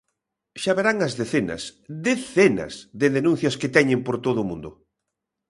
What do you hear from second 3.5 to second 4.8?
que teñen por todo o mundo.